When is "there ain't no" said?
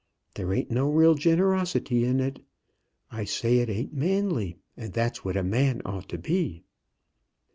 0.33-0.89